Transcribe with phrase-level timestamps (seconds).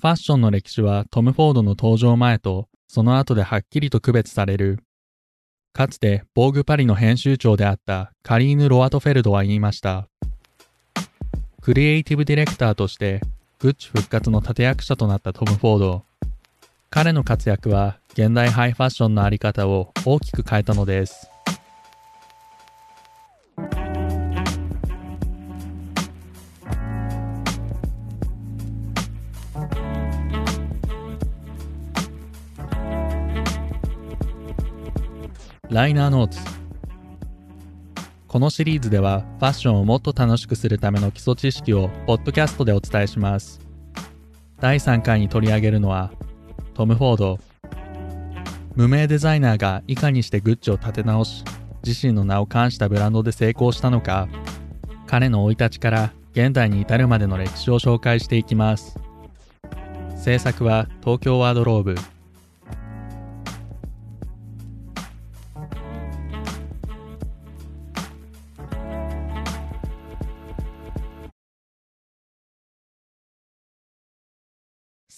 [0.00, 4.78] ファッションの歴史はトム・フォードの登場前とその後ではっきりと区別される。
[5.74, 10.08] かつて、ボーグパリの編集長であったカリーヌ・ロアトフェルドは言いました。
[11.60, 13.20] クリエイティブディレクターとして、
[13.58, 16.04] グッチ復活の立役者となったトム・フォード。
[16.88, 21.29] 彼の活躍は現代ハイファッションのあり方を大きく変えたのです。
[35.70, 36.40] ライナーノーツ。
[38.26, 43.60] このシリーズではファッションをもっと楽しくするための基礎知識をポッドキャストでお伝えします。
[44.58, 46.10] 第3回に取り上げるのは
[46.74, 47.38] トム・フォード。
[48.74, 51.44] 無名デザイナーがいかにしてグッチを立て直し
[51.86, 54.28] 自身の名を冠したブランドで成功したのか
[55.06, 58.98] 彼の生い立ちから現代に至るまでの歴史を紹介していきます。
[60.16, 61.94] 制作は東京ワードローブ。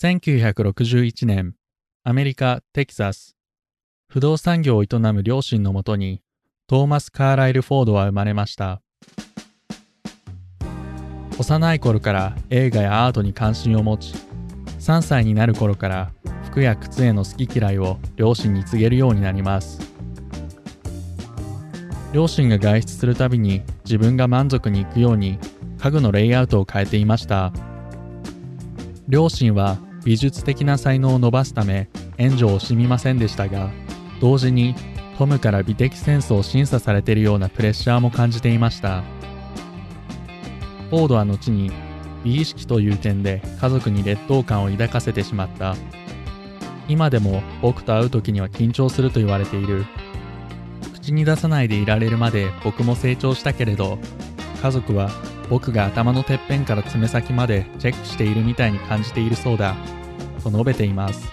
[0.03, 1.55] 1961年、
[2.03, 3.36] アメリカ・テキサス、
[4.08, 6.20] 不動産業を営む両親のもとに、
[6.67, 8.83] トーマス・カーライル・フォードは生まれました。
[11.39, 14.14] 幼い頃から映画やアートに関心を持ち、
[14.80, 16.11] 3歳になる頃から
[16.47, 19.78] 服や靴への好き嫌いを両親に告げるようになります。
[22.12, 25.39] 両親が外出するたびに自分が満足に行くように
[25.78, 27.53] 家具のレイアウトを変えていました。
[29.06, 33.70] 両親は美術的な才能を伸ばすため援助を惜しみませんでしたが
[34.20, 34.75] 同時に
[35.19, 39.05] トムから美的センスを審査されているようなプレッシャーも感じていました。
[40.91, 41.70] フォードは後に
[42.25, 45.77] 美意識という点で家族に劣等感を抱かせてしまった。
[46.89, 49.86] 今でも僕と会う時には緊張すると言われている。
[50.92, 53.98] 口に出さないでいられるまで僕も成長したけれど
[54.61, 55.11] 家族は
[55.48, 59.77] 僕が頭のてっぺんから爪先までチェックしているみたいに感じているそうだ、
[60.42, 61.33] と述べています。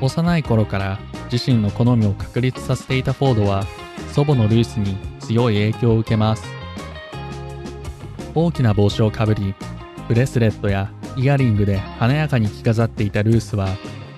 [0.00, 0.98] 幼い頃から
[1.30, 3.64] 自身の好みを確立させていたフォードは、
[4.12, 6.44] 祖母のルースに強い影響を受けます。
[8.34, 9.54] 大きな帽子をかぶり、
[10.08, 13.68] ブレスレットやイヤリングで華やかに着飾っていたルースは、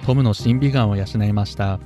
[0.07, 1.79] トムの審美眼を養いました。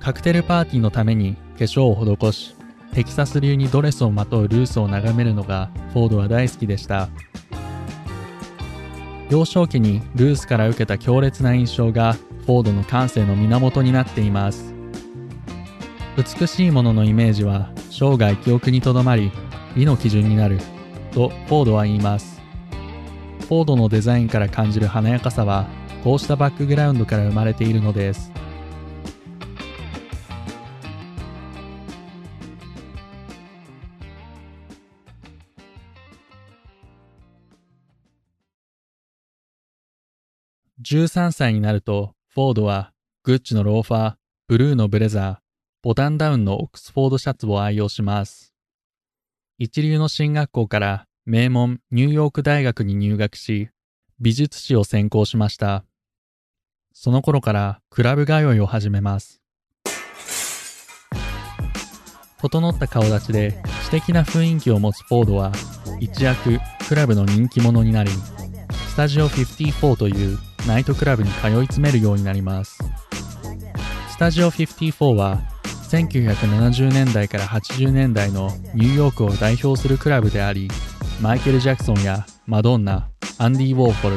[0.00, 2.53] カクテルパーティーのために化粧を施し、
[2.94, 7.08] テキサス流にドレスをまとうルースを眺めるのがフォードは大好きでした。
[9.28, 14.72] 幼少期にルースから受けた強烈な印象がフォードの感性の源になっています。
[16.16, 19.32] 美しいもののイメージは生涯記憶にとどまり
[19.74, 20.58] 美の基準になる
[21.10, 22.40] とフォードは言います。
[23.40, 25.66] フォードのデザインから感じる華やかさは
[26.04, 28.30] こうしたバックグラウンドから生まれているのです。
[40.84, 44.14] 13歳になると、フォードは、グッチのローファー、
[44.48, 45.36] ブルーのブレザー、
[45.82, 48.52] ボタンダウンのオックスフォードシャツを愛用します。
[49.58, 53.70] 一流の進学校から名門ニューヨーク大学に入学し、
[54.20, 55.86] 美術史を専攻しました。
[56.92, 59.40] その頃からクラブ通いを始めます。
[62.42, 65.52] 整った顔立ちで知的な雰囲気を持つフォードは
[65.98, 72.78] 一躍クラブの人気者になり、スタジオ54というナイトクラブに通い詰めるようになります。
[74.08, 75.42] スタジオ54は
[75.90, 80.68] 1970年代から80年代のニューヨークを代表するクラブであり、
[81.20, 84.16] マイケル・ジャクソンやマドンナ、アンディ・ウォーホル、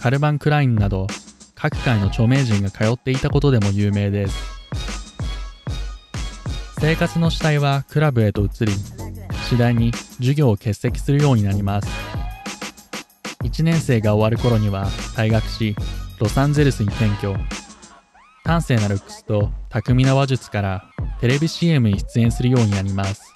[0.00, 1.06] カルバン・クラインなど
[1.54, 4.36] 各界の著名人が通っていたことでも有名です。
[6.80, 8.72] 生活の主体はクラブへと移り、
[9.48, 12.17] 次第に授業を欠席するようになります。
[13.44, 14.86] 1年生が終わる頃には
[15.16, 15.76] 退学し、
[16.18, 17.34] ロサンゼルスに転居。
[18.44, 20.84] 端正なルックスと巧みな話術から
[21.20, 23.32] テレビ CM に出演するようになります。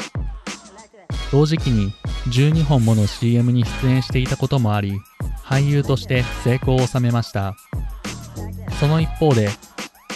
[1.30, 1.92] 同時期に
[2.30, 4.94] 12本もの CM に出演していたこともあり、
[5.44, 7.54] 俳優として成功を収めました。
[8.80, 9.48] その一方で、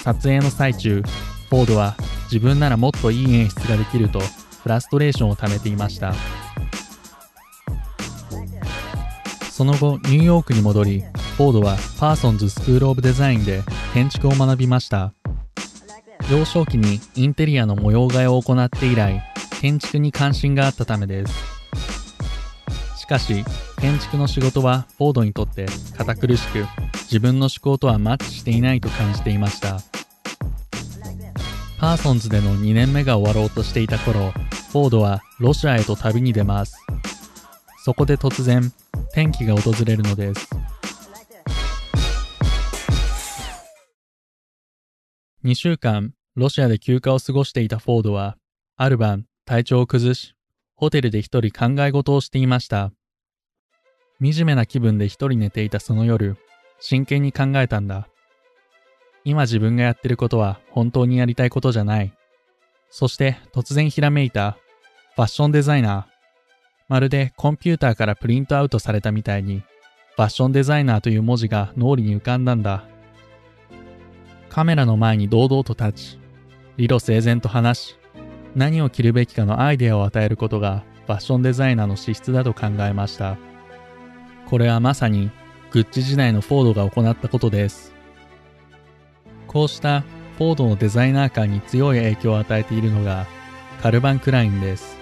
[0.02, 1.02] 撮影の最中、
[1.48, 1.94] フォードは
[2.24, 4.20] 自分ならもっといい演出ができると
[4.62, 6.12] フラストレーションを溜めていました。
[9.56, 11.00] その後、ニューヨークに戻り、
[11.38, 13.62] フォードはパーソンズスクールオブデザインで
[13.94, 15.14] 建築を学びました。
[16.30, 19.22] 幼少期にインテリアの模様替えを行って以来、
[19.62, 21.32] 建築に関心があったためです。
[22.98, 23.46] しかし、
[23.80, 25.64] 建築の仕事はフォードにとって
[25.96, 26.66] 堅苦しく
[27.04, 29.80] 自分の思考とはマッチしていないと感じていました
[31.78, 36.84] パーソンズでの2年目が終わろうとしていた頃フォードはロシアへと旅に出ます
[37.84, 38.72] そこで突然
[39.12, 40.48] 転機が訪れるのです。
[45.44, 48.36] 2週間ロシアで休暇を過ごしていたフォードは
[48.76, 50.34] ある晩体調を崩し
[50.74, 52.92] ホテルで一人考え事をしていました。
[54.20, 56.36] 惨めな気分で一人寝ていたその夜
[56.80, 58.08] 真剣に考えたんだ。
[59.24, 62.12] 今自分がやってることは本当にやりたいことじゃない。
[62.90, 64.58] そして突然ひらめいた
[65.14, 66.15] ファッションデザイナー。
[66.88, 69.62] まるでコンピューターからプリントアウトされたみたいに、
[70.14, 72.84] ファッションデザイナーという文字が脳裏に浮かんだんだ。
[74.48, 76.18] カメラの前に堂々と立ち、
[76.76, 77.98] 理路整然と話し、
[78.54, 83.36] 何を着るべきかのアイデアを与えることがファッションデザイナーの資質だと考えました。
[84.46, 85.30] これはまさに
[85.72, 87.92] グッチ時代のフォードが行ったことです。
[89.46, 90.00] こうした
[90.38, 93.26] フォードのデザイナー感に強い影響を与えているのが
[93.82, 94.95] カルバン・クラインです。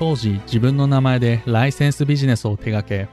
[0.00, 3.06] 当時自分の名前でライセンスビジネスを手掛け、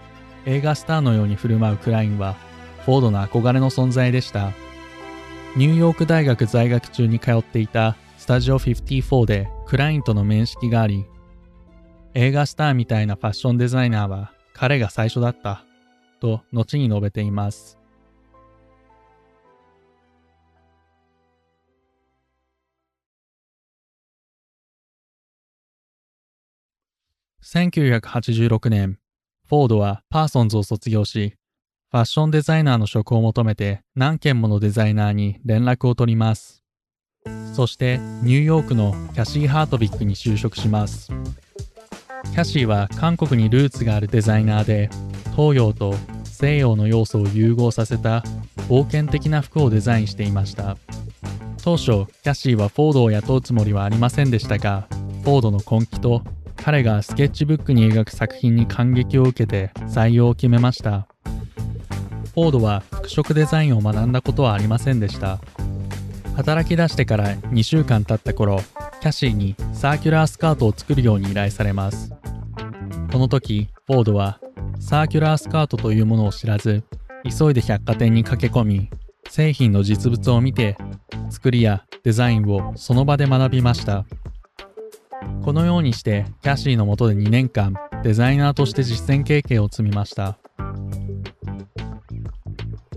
[0.46, 2.38] 映画スターのように振る舞うクラインは、
[2.86, 4.54] フォードの憧れの存在でした。
[5.58, 11.06] ニューヨーク大学在学中に通っていたスタジオ54でクラインとの面識があり、
[12.14, 15.66] 映画スターみたいなファッションデザイナーは彼が最初だった、
[16.22, 17.77] と後に述べています。
[27.50, 29.00] 1986年、
[29.48, 31.36] フォードはパーソンズを卒業し、
[31.90, 36.62] ファッションデザイナーの職を求めて何件ものデザイナーに連絡を取ります。
[37.54, 41.08] そしてニューヨークのキャシー・ハートビックに就職します。
[42.34, 44.90] キャシーは韓国にルーツがあるデザイナーで、
[45.34, 45.96] 東洋と
[46.26, 48.26] 西洋の要素を融合させた
[48.68, 50.76] 冒険的な服をデザインしていました。
[51.64, 54.90] 当初、キャシーはフォードを雇うつもりはありませんでしたが、
[55.24, 56.24] フォードの根気と
[56.58, 61.08] 彼がスケッチブックに描く作品に感激を受けて採用を決めました。
[62.34, 65.40] フォードは服飾デザインを学んだことはありませんでした。
[66.36, 68.62] 働き出してから2週間経った頃
[69.02, 72.14] キャシーにサーキュラースカートを作るように依頼されます。
[73.12, 74.40] この時フォードは
[74.80, 76.84] サーキュラースカートというものを知らず
[77.24, 78.90] 急いで百貨店に駆け込み
[79.30, 80.78] 製品の実物を見て
[81.30, 84.06] 作りやデザインをその場で学びました。
[85.44, 87.74] このようにしてキャシーのもとで2年間
[88.04, 90.38] デザイナーとして実践経験を積みました。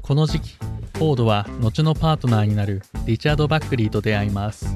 [0.03, 0.57] この時期
[0.95, 4.67] フォードは後のパートナーになるリチャード・バックリーと出会います。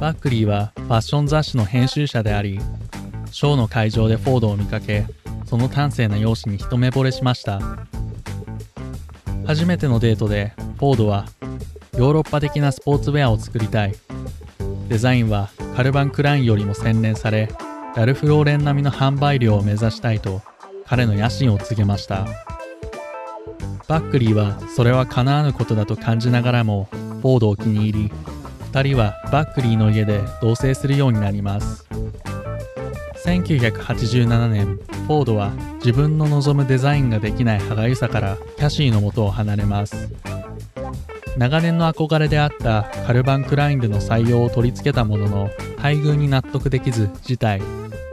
[0.00, 2.58] バックリーはファッション雑誌の編集者であり
[3.30, 5.04] ショーの会場でフォードを見かけ
[5.44, 7.60] その端正な容姿に一目惚れしました。
[9.46, 11.26] 初めてのデートでフォードは
[11.96, 13.94] ヨーロッパ的なスポーツウェアを作りたい。
[14.88, 17.50] デザインはカルバン・クラインよりも洗練され
[17.94, 20.40] ラルフ・ローレン並みの販売量を目指したいと
[20.86, 22.26] 彼の野心を告げました。
[23.86, 28.12] バックリーはそれは叶わぬことだと感じながらもフォードを気に入り
[28.72, 31.86] 2人はバックリーの家で同棲するようになります。
[33.24, 40.08] 1987年フォードは自分の望むデザインができない歯がゆさからキャシーのもとを離れます。
[41.38, 45.44] 長年の憧れであったカルバン・クラインでの採用を取り付けたものの
[45.76, 47.62] 待遇に納得できず辞退。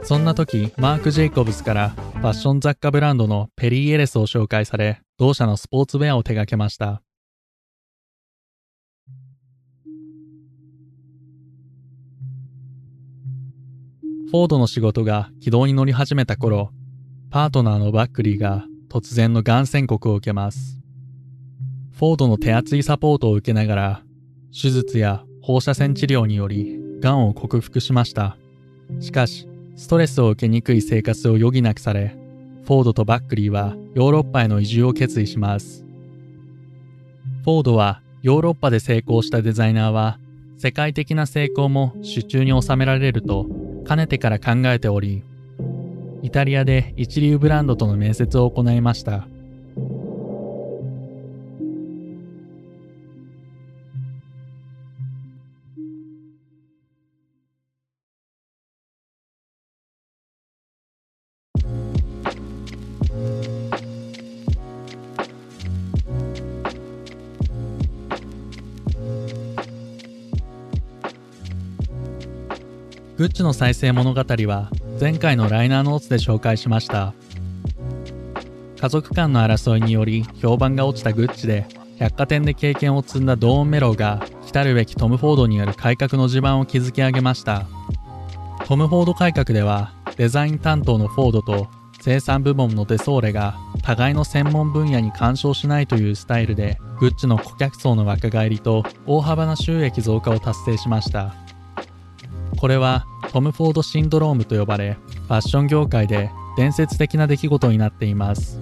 [0.04, 7.02] そんな時マーク・ジェイコブスからファッション雑貨ブランドのペリー・エレスを紹介され同社のスポーツウェアを手掛けました。
[14.30, 16.70] フォードの仕事が軌道に乗り始めた頃
[17.30, 20.75] パートナーのバックリーが突然のがん宣告を受けます。
[21.96, 24.02] フォードの手厚いサポートを受けながら、
[24.52, 28.36] 手術や放射線治療により、癌を克服しました。
[29.00, 32.14] しかし、ストレスを受けにくい生活を余儀なくされ、
[32.64, 35.86] フォードとバックリーはヨーロッパへの移住を決意します。
[37.44, 40.18] フォードはヨーロッパで成功したデザイナーは、
[40.58, 43.46] 世界的な成功も手中に収められると、
[43.86, 45.22] かねてから考えており、
[46.20, 49.28] イタリアで一流ブランドとの面接を行いました。
[73.16, 74.70] グッチの再生物語は
[75.00, 77.14] 前回のライナーノーツで紹介しました。
[78.78, 81.66] 家族間の争いにより評判が落ちたグッチで
[81.98, 87.66] 百貨店で経験を積んだドーン・メローが来るべきトム・フォードによる改革の地盤を築き上げました
[88.66, 91.68] トム・フォード改革ではデザイン担当のフォードと
[92.00, 101.34] 生産部門のデソーレが互いの専門分野に干渉しないというスタイルでグッチの顧客層の若返りと大幅な収益増加を達成しました
[102.58, 104.96] これはトム・フォードシンドロームと呼ばれ
[105.28, 108.60] ファッション業界で伝説的な出来事になっています。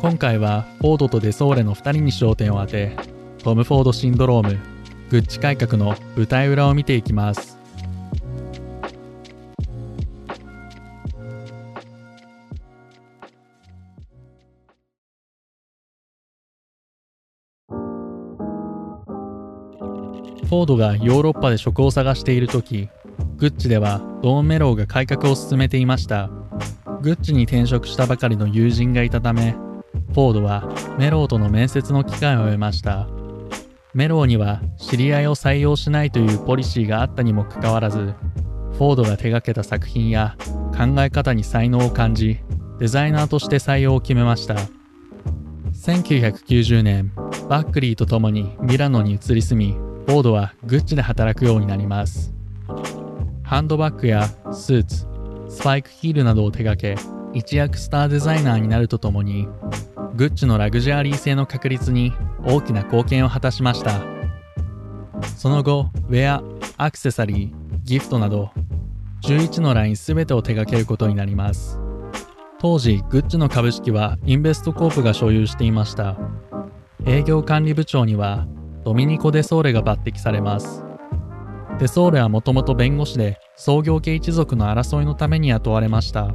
[0.00, 2.96] 今回はフォードとデソーレの2人に焦点を当て
[3.42, 4.58] トム・フォードシンドローム
[5.10, 7.58] グッチ改革の舞台裏を見ていきます。
[20.46, 22.88] フォードがヨーロッパで職を探している時
[23.36, 26.30] グッチではドーン・メローが改革を進めていました。
[27.02, 33.08] グッチに転職したばかりの友人がいたためフォードはメローとの面接の機会を得ました。
[33.92, 40.36] メローには知り合いを採用しないというポリシーがあったにもかかわらずフォードが手掛けた作品や
[40.76, 42.38] 考え方に才能を感じ
[42.78, 44.56] デザイナーとして採用を決めました。
[45.74, 47.12] 1990年
[47.48, 52.32] バックリーと共にミラノに移り住みフォードはグッチで働くようになります。
[53.42, 55.06] ハンドバッグやスーツ
[55.48, 56.96] スパイクヒールなどを手掛け
[57.32, 59.48] 一躍スターデザイナーになるとともに
[60.14, 62.12] グッチのラグジュアリー性の確立に
[62.44, 64.00] 大きな貢献を果たしました。
[65.36, 66.42] その後ウェア
[66.76, 68.50] アクセサリーギフトなど
[69.24, 71.80] 11のライン全てを手掛けることになります。
[72.60, 76.16] 当時グッチの株式はインベストコープが所有していました。
[77.04, 78.46] 営業管理部長には
[78.86, 80.84] ドミニコ・デソーレが抜擢されます。
[81.80, 86.32] デソーレはもともと弁護士で創業家一族の争いのために雇われました。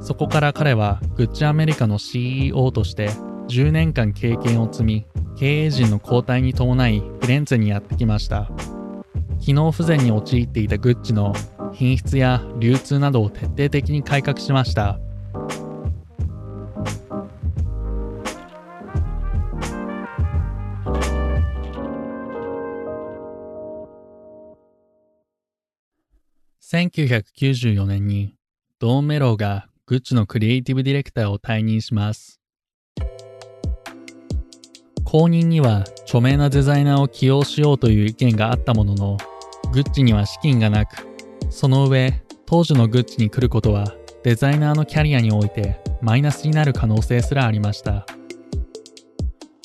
[0.00, 3.10] そこから彼はグッチアメリカの CEO として
[3.46, 5.06] 10年間経験を積み
[5.38, 8.50] 経営陣の交代に伴いフレンツェにやってきました。
[9.38, 11.34] 機能不全に陥っていたグッチの
[11.72, 14.98] 品質や流通などを徹底的に改革しました。
[26.68, 28.34] 1994年に
[28.80, 32.40] ドーン・メローがグッチのクリエイティブディレクターを退任します。
[35.04, 39.16] 後任には著名なデザイナーを起用しようという意見があったものの、
[39.72, 40.96] グッチには資金がなく、
[41.50, 43.94] その上、当時のグッチに来ることは
[44.24, 48.04] デザイナーのキャリアにおいてマイナスになる可能性すらありました。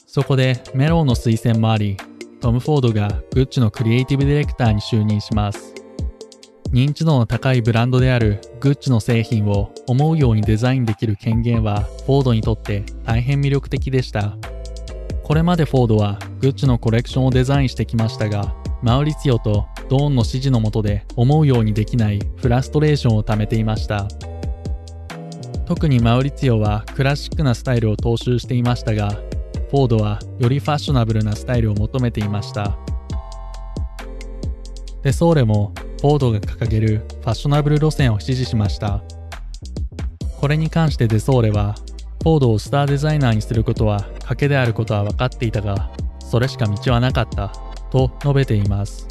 [0.06, 1.98] そこでメローの推薦もあり、
[2.42, 5.71] トム・フォードがグッチのクリエイティブディレクターに就任します。
[6.72, 14.38] 認知度の高いブランドであるグッチの製品を思うようにデザインできる権限はフォードにとって大変魅力的でした。
[15.22, 24.08] これまでフォードはグッチのコレクションをデザインしてきましたが、マウリツィオとドーンの指示のもとで思うようにできないフラストレーションを溜めていました。
[25.66, 29.10] 特にマウリツィオはクラシックなスタイルを踏襲していましたが、
[29.72, 32.78] フォードはよりファッショナブルなスタイルを求めていました。
[35.04, 39.04] デソーレもフォードが掲げるファッショナブル路線を支持しました。
[40.40, 41.76] これに関してデソーレは、
[42.24, 47.50] フォードをスターデザイナーにすることは賭けであることは分かっていたが、それしか道はなかった
[47.92, 49.08] と述べています。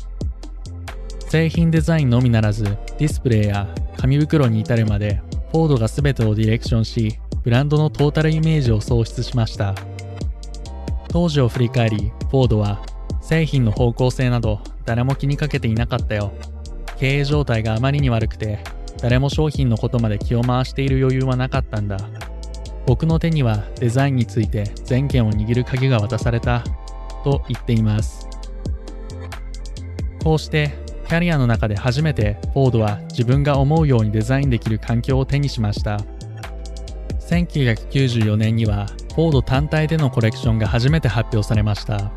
[1.29, 9.77] 製品デザインのみならず、ディスプレイや紙袋に至るまで、フォードが全てをディレクションし、ブランドのトータルイメージを創出しました。
[11.07, 12.81] 当時を振り返り、フォードは、
[13.21, 16.33] 製品の方向性など誰も気にかけていなかったよ
[17.01, 18.59] 経営状態があまりに悪くて、
[19.01, 21.97] 誰も商品のことまで気を回している余裕はなかったんだ。
[22.87, 26.63] 僕の手にはデザインについて全権を握る鍵が渡された、
[27.25, 28.29] と言っています。
[30.23, 30.75] こうして、
[31.09, 35.97] キャリアの中で初めてフォードは自分が思うようにデザインできる環境を手にしました。
[37.31, 42.13] 1994年にはフォード単体でのコレクションが初めて発表されました。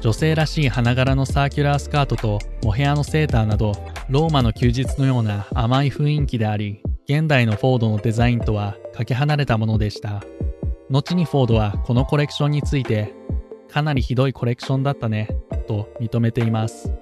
[0.00, 3.72] 女性らしい花柄のサーキュラースカートとモヘアのセーターなど
[4.08, 10.22] ローマの休日のような甘い雰囲気であり現代のフォードのデザインとはかけ離れたものでした。
[10.90, 13.12] 後にフォードはこのコレクションについて
[13.68, 15.28] かなりひどいコレクションだったね
[15.66, 16.92] と認めています。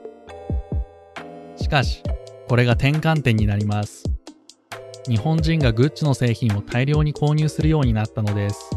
[1.57, 2.03] しかし
[2.49, 4.05] これが転換点になります。
[5.07, 8.71] 日本人がグッチの製品を大量に購入するようになったのです。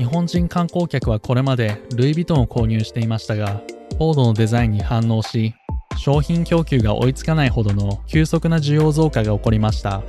[0.00, 3.60] 日本人観光客はこれまでルイ・ヴィトンを購入していましたが、
[3.98, 5.54] フォードのデザインに反応し、
[5.98, 10.02] 商品供給が追いつかないほどの急速な需要増加が起こりました。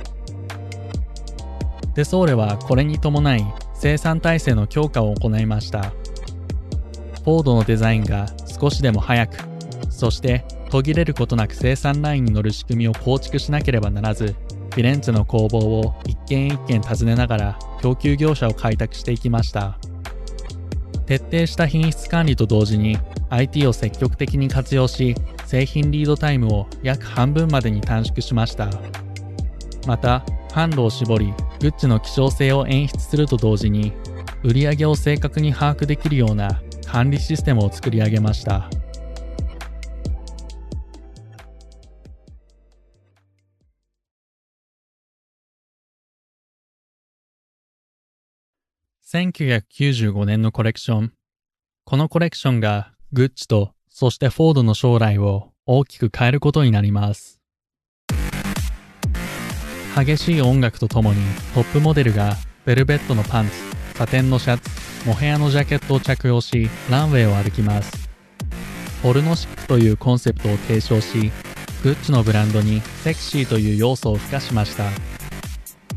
[1.94, 3.44] デソーレはこれに伴い
[3.74, 5.82] 生産体制の強化を行いました。
[5.82, 9.36] フォードのデザインが少しでも早く、
[9.90, 14.34] そして途切れることなく生産ラインに乗る仕組みを構築しなければならず、
[14.70, 19.78] フィレンツェの工房を一軒一軒訪ねながら供給業者を開拓していきました。
[21.06, 22.96] 徹底した品質管理と同時に
[23.28, 28.70] IT を積極的に活用し、製品リードタイムを約半分までに短縮しました。
[29.86, 33.92] また、販路を絞り、グッチの希少性を演出すると同時に、
[34.44, 38.68] 売上を正確に把握できるような管理システムを作り上げました。
[49.12, 51.12] 1995年のコレクション。
[51.84, 57.38] このコレクションがグッチとそしてフォードの将来を大きく変えることになります。
[59.94, 61.20] 激しい音楽とともに
[61.52, 63.52] トップモデルがベルベットのパンツ、
[63.98, 64.70] サテンのシャツ、
[65.06, 68.08] モヘアのジャケットを着用しランウェイを歩きます。
[69.02, 71.30] ポルノシックというコンセプトを提唱し、
[71.82, 75.11] グッチのブランドにセクシーという要素を付加しました。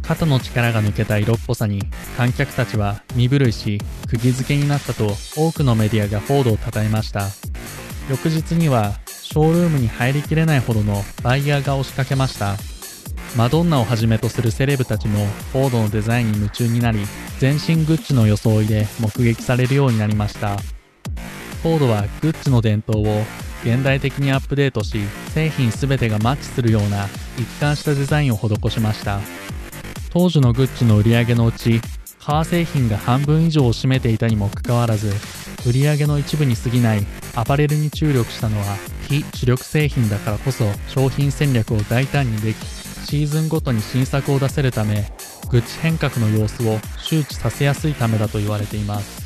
[0.08, 1.82] 肩の力が抜けた色っぽさに
[2.16, 7.28] 観客たちは身震いし釘付けになったと多くのメディアがフォードを称えました。
[8.10, 12.56] 翌日にはショールームに入りきれないほどのバイヤーが押しかけました。
[13.36, 17.00] マドンナをはじめとするセレブたちもフォードのデザインに夢中になり
[17.40, 20.58] 全身グッチの装いで目撃されるようになりました。
[21.64, 23.24] フォードはグッチの伝統を
[23.64, 27.08] 現代的にアップデートし製品全てがマッチするような
[27.40, 29.20] 一貫したデザインを施しました。
[30.16, 31.82] 当時のグッチの売り上げのうち
[32.20, 35.12] 革製品が半分以上を占めていたにもかかわらず
[35.68, 37.06] 売り上げの一部に過ぎない
[37.36, 38.78] アパレルに注力したのは
[39.10, 45.12] 非主力製品だからこそ商品戦略を大胆にできシーズンごとに新作を出せるため
[45.52, 49.26] グッチ変革の様子を周知させやすいためだと言われています。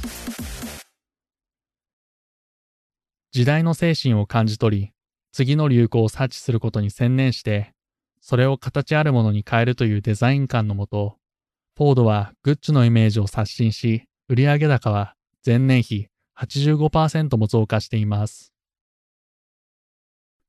[3.31, 4.91] 時代の精神を感じ取り
[5.33, 7.73] 次の流行を察知することに専念して
[8.21, 11.17] それを形あるものに変えるというデザイン感のもと、
[11.77, 18.53] フォードはグッチのイメージを刷新し、売上高は前年比85%も増加しています。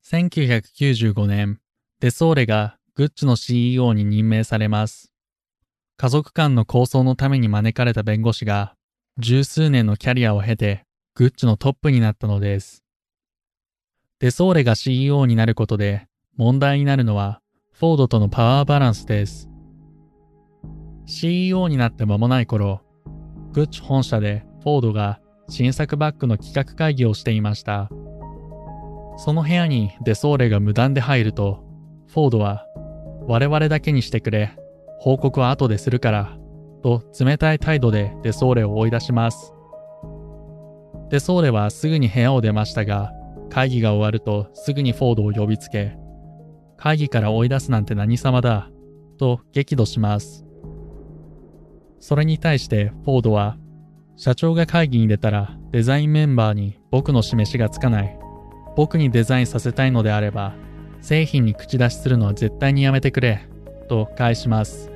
[0.05, 1.59] 1995年、
[1.99, 5.13] デソーレがグッチの CEO に任命されます。
[5.97, 8.75] 家族間の構想のために招かれた弁護士が、
[9.17, 12.83] 十数年のキャリアを経て、グッチのトップになったのです。
[14.19, 17.41] デソーレが CEO になることで、問題になるのは、
[17.73, 19.49] フォードとのパワーバランスです。
[21.05, 22.81] CEO になって間もない頃、
[23.53, 27.89] グッチ本社でフォードが新作バッグの企画会議をしていました。
[29.17, 31.63] その部屋にデソーレが無断で入ると、
[32.07, 32.65] フォードは、
[33.27, 34.55] 我々だけにしてくれ、
[34.99, 36.37] 報告は後でするから、
[36.83, 39.53] と冷たい態度でデソーレを追い出します。
[41.09, 43.11] デソーレはすぐに部屋を出ましたが、
[43.49, 45.97] 会議が終わるとすぐにフォードを呼びつけ、
[46.81, 48.71] 会議から追い出すなんて何様だ、
[49.19, 50.43] と激怒します。
[51.99, 53.57] それに対してフォードは、
[54.15, 58.17] 社長が会議に出たらデザインメンバーに僕の示しがつかない。
[58.75, 60.55] 僕にデザインさせたいのであれば、
[61.01, 63.47] 製品に口出しするのは絶対にやめてくれ、
[63.87, 64.91] と返します。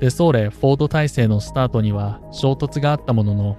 [0.00, 3.56] デソーレ・フォード体制のスタートには衝突があったものの、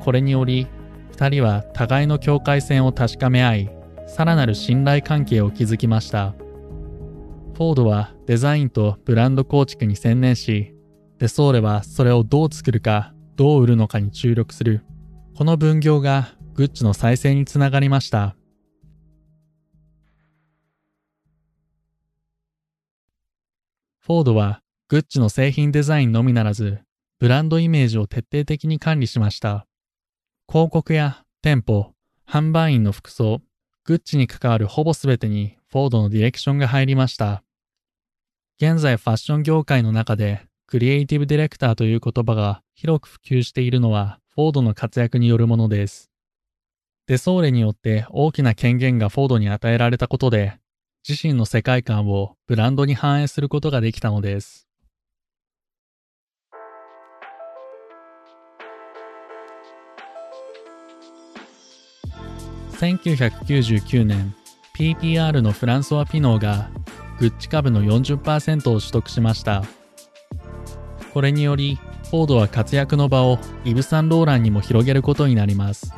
[0.00, 0.66] これにより、
[1.10, 3.70] 二人は互いの境界線を確かめ合い、
[4.06, 6.34] さらなる信頼関係を築きました。
[7.54, 10.74] フォードはデザインとブランド構築に専念し、
[11.18, 14.84] デソーレはそれをどう作るか、どう売るのかに注力する。
[15.36, 18.36] この分業がグッチの再生につながりました。
[24.00, 26.80] フォードはグッチの製品デザインのみならず、
[27.18, 29.66] ブランドイメージを徹底的に管理しました。
[30.48, 31.92] 広告や店舗、
[32.26, 33.42] 販売員の服装、
[33.84, 37.42] グッチに関わるほぼ全てにフォードのディレクションが入りました。
[38.60, 46.10] 現在ファッション業界の中でクリエイティブディレクターという言葉が広く普及しているのはフォードの活躍によるものです。
[47.06, 50.58] デソーレによって大きな権限がフォードに与えられたことで
[51.08, 54.68] 自身の世界観をブランドに反映することができたのです。
[62.72, 64.34] 1999年、
[64.74, 66.70] PPR のフランソワ・ピノーが
[67.18, 69.62] グッチ株の40%を取得しました。
[71.12, 71.78] これにより、
[72.10, 75.94] フォードは活躍の場をイブ・サンローランにも広げることになります。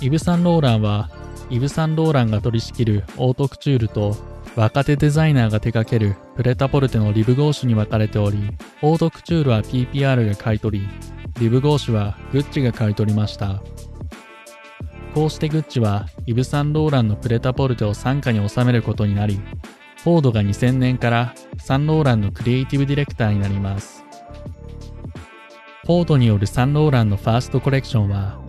[0.00, 1.08] イブ・サンローランは、
[1.50, 4.16] イブ・サンローランが取り仕切るオートクチュールと
[4.56, 8.50] 若手デザイナーが手掛けるプレタポルテのリブゴーシュに分かれており、
[8.82, 10.88] オートクチュールは PPR が買い取り、
[11.40, 13.62] リブゴーシュはグッチが買い取りました。
[15.14, 19.40] こうしてグッチはイブ・サンローランのプレタポルテを傘下に収めることになり、
[20.02, 24.04] フォードが2000年からサンローランのクリエイティブディレクターになります。
[25.86, 28.40] フォードによるサンローランのファーストコレクションは、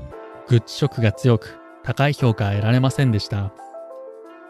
[0.47, 3.53] グッチ色が強く高い評価は得られませんでした。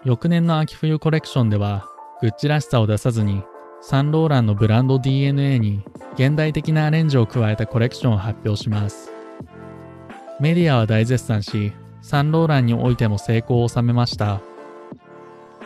[0.05, 1.85] 翌年の秋冬コレクションでは、
[2.21, 3.43] グッチらしさを出さずに、
[3.81, 9.11] サンローランのブランド DNA に現代的なアレンジを加えたコレクションを発表します。
[10.39, 11.73] メディアは大絶賛し、
[12.05, 14.39] サンローランにおいても成功を収めました。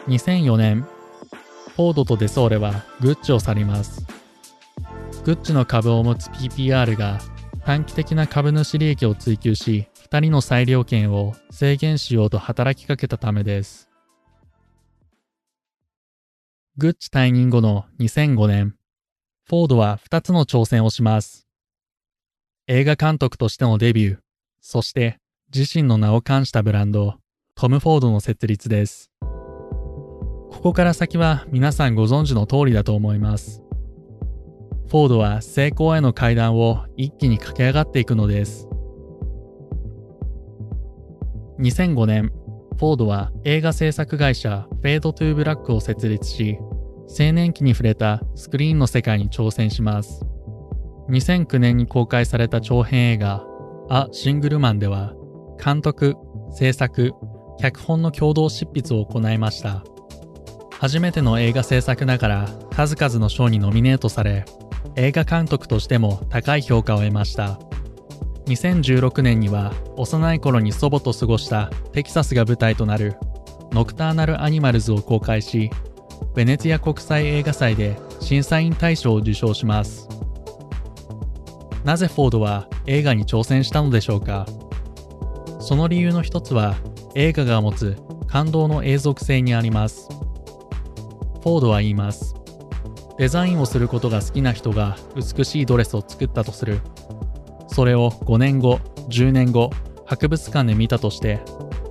[0.07, 0.87] 2004年、
[1.75, 4.07] フォードとデソーレはグッチを去ります。
[5.25, 7.19] グッチの株を持つ PPR が
[7.65, 13.89] 短期的な株主利益を追求し、2人の裁量権を制限しようと働きかけたためです。
[16.77, 18.75] グッチ退任後の2005年、
[19.43, 21.49] フォードは2つの挑戦をします。
[22.67, 24.19] 映画監督としてのデビュー、
[24.61, 25.19] そして
[25.53, 27.15] 自身の名を冠したブランド、
[27.55, 29.09] トム・フォードの設立です。
[29.19, 33.63] ここから先は皆さんご存知の通りだと思います。
[34.89, 38.69] フォードは成功への階段を一気に駆け上がっていくのです。
[41.59, 42.31] 2005年、
[42.77, 46.59] フォードは映画制作会社フェードトゥーブラックを設立し、
[47.19, 50.23] 青年期に触れたスクリーンの世界に挑戦します。
[51.09, 53.43] 2009年に公開された長編映画、
[53.89, 55.15] ア・シングルマンでは、
[55.63, 56.15] 監督、
[56.51, 57.13] 制作、
[57.59, 59.83] 脚本の共同執筆を行いました。
[60.79, 64.45] 初めての映画制作ながら数々の賞にノミネートされ、
[64.95, 67.59] 映画監督としても高い評価を得ました。
[68.45, 73.17] 2016年には幼い頃に祖母と過ごしたテキサスが舞台となる
[73.71, 75.69] ノクターナル・アニマルズを公開し、
[76.33, 80.07] ベネツィア国際映画祭で審査員大賞を受賞します。
[81.83, 84.45] なぜフォードは映画に挑戦したのでしょうか？
[85.69, 86.77] その理由の一つは
[87.13, 90.09] 映画が持つ感動の永続性にあります。
[90.09, 92.33] フォードは言います。
[93.19, 96.81] デザインをすることが好きな人が美しいドレスを作ったとする
[97.67, 98.79] それを5年後、
[99.09, 99.69] 10年後、
[100.07, 101.39] 博物館で見たとして、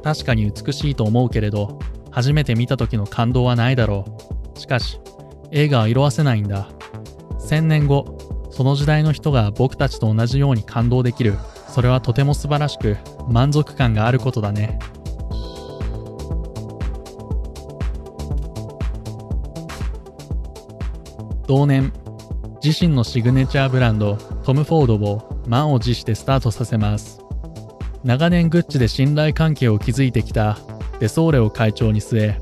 [0.03, 1.79] 確かに美しいと思うけれど、
[2.11, 4.07] 初めて見た時の感動はないだろ
[4.57, 4.59] う。
[4.59, 4.99] しかし、
[5.53, 6.69] 映画は色あせないんだ。
[7.38, 8.19] 1000年後、
[8.51, 11.38] その時代の人が僕たちと同じように感動できる。
[11.79, 12.97] それはとても素晴らしく、
[13.29, 14.81] 満足感があることだね。
[21.47, 21.93] 同年、
[22.64, 27.21] 自身のシグネチャーブランド、トム・フォードを満を持してスタートさせます。
[28.03, 30.59] 長年グッチで信頼関係を築いてきた
[30.99, 32.41] デソーレを会長に据え、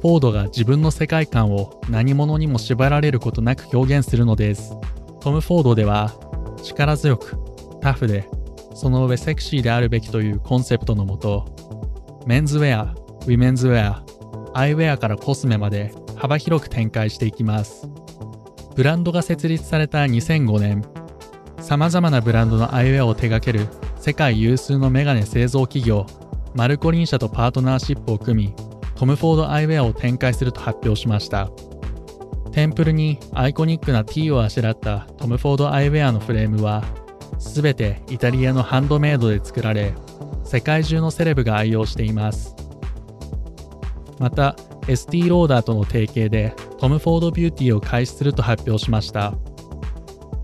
[0.00, 4.72] フォードが自分の世界観を何者にも縛られることなく表現するのです。
[5.20, 6.14] トム・フォードでは
[6.62, 7.36] 力強く、
[7.82, 8.26] タフで、
[8.74, 11.46] その上セクシーであるべきというコンセプトのもと、
[12.26, 14.04] メンズウェア、ウィメンズウェア、
[14.54, 17.88] アイウェアからコスメまで幅広く展開していきます。
[18.74, 20.84] ブランドが設立された2005年、
[21.60, 23.68] 様々なブランドのアイウェアを手掛ける
[24.00, 26.06] 世界有数のメガネ製造企業、
[26.54, 28.54] マルコリン社とパートナーシップを組み、
[28.94, 31.50] トム・フォードアイウェアを展開すると発表しました。
[32.52, 36.82] テンプルにアイコニックな T をあしらったトム・フォードアイウェアのフレームは、
[37.40, 39.94] すべてイタリアのハンドメイドで作られ、
[40.44, 42.54] 世界中のセレブが愛用しています。
[44.18, 44.54] また、
[44.86, 49.34] エスティーローダーとの提携でトム・フォード・ビューティーを開始すると発表しました。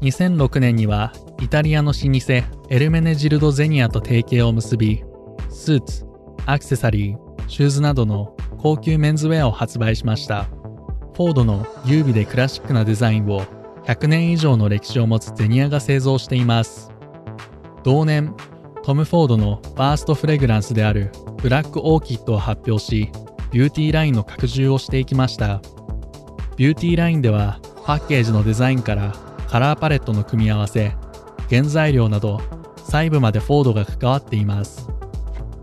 [0.01, 2.33] 2006年にはイタリアの老舗
[2.71, 5.05] エルメネジルド・ゼニアと提携を結び、
[5.51, 6.07] スーツ、
[6.47, 10.45] アクセサリー、シューズなどの高級メンズウェアを発売しました。
[11.15, 13.43] フォードの優美でクラシックなデザインを
[13.87, 16.91] 100年以上の歴史を持つゼニアが製造しています。
[17.85, 18.35] 同年、
[18.83, 23.13] トム・フォードのファーストフレグランスであるブラック・オーキッドを発表し、
[23.53, 25.63] ビューティーラインの拡充をしていきました。
[26.57, 29.13] ビューティーラインではパッケージのデザインから
[29.47, 30.97] カラーパレットの組み合わせ、
[31.49, 32.41] 原材料など
[32.79, 34.89] 細部までフォードが関わっています。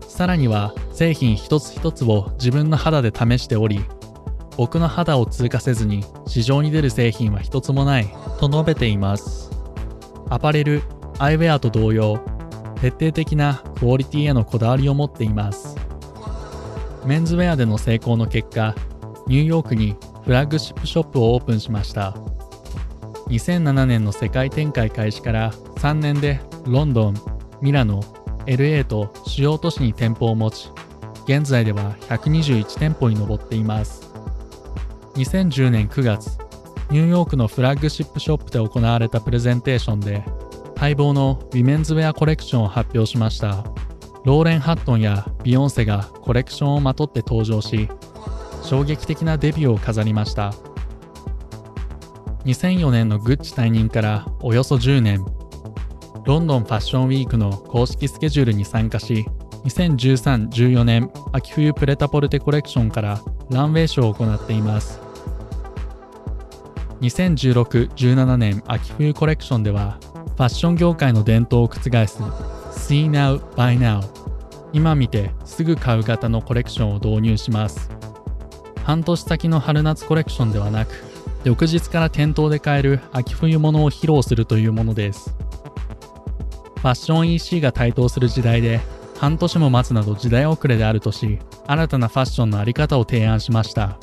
[0.00, 3.80] さらには製品一つ一つを自分の肌で試しており、
[4.56, 9.50] 僕の肌を通過せずに市場に出る製品は一つもないと述べています。
[10.30, 10.82] アパレル、
[11.18, 12.18] アイウェアと同様、
[12.80, 15.76] 徹底的なクオリティへのこだわりを持っています。
[17.04, 18.74] メンズウェアでの成功の結果、
[19.26, 22.14] ニューヨークにフラッグシップショップをオープンしました。
[23.28, 27.14] 2007年の世界展開開始から3年でロンドン、
[27.60, 28.02] ミラノ、
[28.46, 30.70] LA と主要都市に店舗を持ち、
[31.24, 34.03] 現在では121店舗に上っています。
[35.16, 36.38] 2010年9月、
[36.90, 40.24] ニューヨークのフラッグシップショップで行われたプレゼンテーションで、
[40.76, 43.64] 待望のウィメンズウェアコレクションを発表しました。
[44.24, 47.88] ローレン・ハットンやビヨンセがコレクションをまとって登場し、
[48.62, 50.52] 衝撃的なデビューを飾りました。
[52.44, 55.24] 2004年のグッチ退任からおよそ10年、
[56.24, 59.26] ロンドンファッションウィークの公式スケジュールに参加し、
[59.64, 65.03] 2013-14年秋冬プレタポルテコレクションからランウェイショーを行っています。
[67.04, 69.98] 2016-17年秋冬コレクションでは、
[70.36, 74.02] ファッション業界の伝統を覆す See Now Buy Now
[74.72, 77.90] 今見てすぐ買う型のコレクションを導入します。
[78.84, 80.94] 半年先の春夏コレクションではなく、
[81.44, 85.36] 翌日から店頭で買える秋冬物を披露するというものです。
[86.76, 88.80] ファッション EC が台頭する時代で、
[89.18, 93.98] 半年も待つなど時代遅れであるとし、新たなファッションのあり方を提案しました。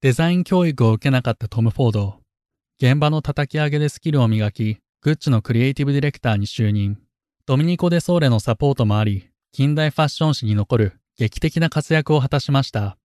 [0.00, 2.20] デザイン教育を受けなかったトム・フォード。
[2.80, 6.98] 現場の叩き上げでスキルを磨き、グッチのクリエイティブディレクターに就任。
[7.46, 12.96] ドミニコ・デ・ソーレのサポートもあり、近代ファッション誌に残る劇的な活躍を果たしました。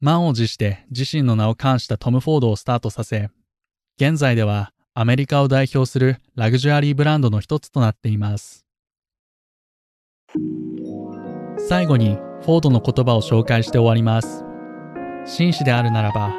[0.00, 3.30] 満を持して自身の名を冠したトム・フォードをスタートさせ、
[3.96, 8.66] 現在ではアメリカを代表するラグジュアリーブランドの一つとなっています。
[11.68, 14.55] 最後にフォードの言葉を紹介して終わります。
[15.26, 16.32] 紳士であるならば、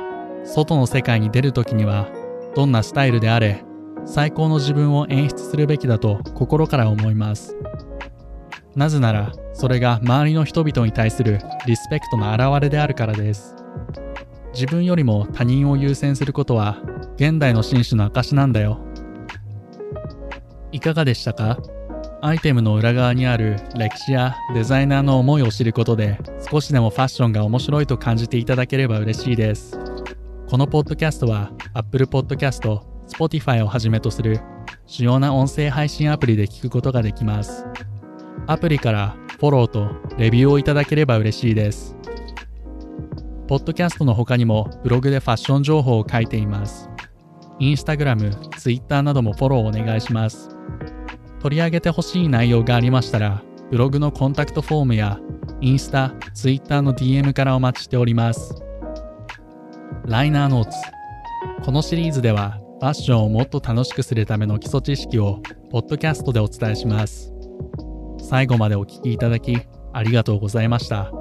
[0.46, 2.08] 外の世界に出るときには、
[2.56, 3.64] どんなスタイルであれ、
[4.06, 7.56] 最高の自分を演出するべきだと心から思います。
[8.76, 13.56] なぜなら、それが周りの人々に対するリスペクトの表れであるからです。
[14.54, 16.78] 自分よりも他人を優先することは、
[17.18, 18.80] 現代の紳士の証なんだよ。
[20.72, 21.58] いかがでしたか？
[22.28, 26.20] アイテムの裏側にある歴史やデザイナーの思いを知ることで
[26.52, 29.80] 少しでもファッションが面白いと感じていただければ嬉しいです。
[30.50, 34.42] このポッドキャストは Apple Podcast、Spotify をはじめとする
[34.88, 37.66] 主要な音声配信アプリで聞くことができます。
[38.46, 41.96] アプリからフォローとレビューをいただければ嬉しいです。
[43.48, 46.90] ポッドキャストの他にもブログでファッション情報を書いています。
[47.60, 50.57] インスタグラム、ツイッターなどもフォローお願いします。
[51.42, 55.20] 取り上げてほしい内容がありましたら、ブログのコンタクトフォームや、
[55.62, 58.56] インスタ、ツイッターの DM からお待ちしております。
[60.06, 60.78] ライナーノーツ。
[61.64, 67.34] このシリーズでは、ファッションをもっと楽しくするための基礎知識を、ポッドキャストでお伝えします。
[68.20, 69.58] 最後までお聴きいただき、
[69.94, 71.12] ありがとうございました。